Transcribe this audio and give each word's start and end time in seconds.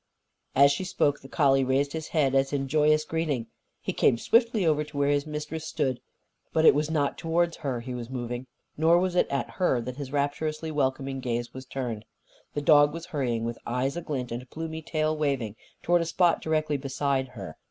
_"As 0.59 0.71
she 0.71 0.83
spoke, 0.83 1.19
the 1.21 1.27
collie 1.29 1.63
raised 1.63 1.93
his 1.93 2.07
head, 2.07 2.33
as 2.33 2.51
in 2.51 2.67
joyous 2.67 3.05
greeting. 3.05 3.45
He 3.81 3.93
came 3.93 4.17
swiftly 4.17 4.65
over 4.65 4.83
to 4.83 4.97
where 4.97 5.11
his 5.11 5.27
mistress 5.27 5.67
stood. 5.67 5.99
But 6.51 6.65
it 6.65 6.73
was 6.73 6.89
not 6.89 7.19
towards 7.19 7.57
her 7.57 7.81
he 7.81 7.93
was 7.93 8.09
moving. 8.09 8.47
Nor 8.77 8.97
was 8.97 9.15
it 9.15 9.27
at 9.29 9.51
her 9.61 9.79
that 9.81 9.97
his 9.97 10.11
rapturously 10.11 10.71
welcoming 10.71 11.19
gaze 11.19 11.53
was 11.53 11.67
turned. 11.67 12.05
The 12.55 12.63
dog 12.63 12.95
was 12.95 13.05
hurrying, 13.13 13.43
with 13.45 13.59
eyes 13.67 13.95
aglint 13.95 14.31
and 14.31 14.49
plumy 14.49 14.81
tail 14.81 15.15
waving, 15.15 15.55
toward 15.83 16.01
a 16.01 16.05
spot 16.05 16.41
directly 16.41 16.77
beside 16.77 17.27
her. 17.37 17.55